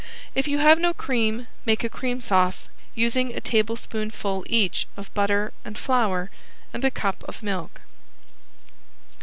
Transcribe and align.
If 0.33 0.47
you 0.47 0.57
have 0.57 0.79
no 0.79 0.95
cream 0.95 1.45
make 1.63 1.83
a 1.83 1.87
cream 1.87 2.21
sauce, 2.21 2.69
using 2.95 3.35
a 3.35 3.39
tablespoonful 3.39 4.45
each 4.49 4.87
of 4.97 5.13
butter 5.13 5.53
and 5.63 5.77
flour 5.77 6.31
and 6.73 6.83
a 6.83 6.89
cup 6.89 7.23
of 7.27 7.43
milk. 7.43 7.81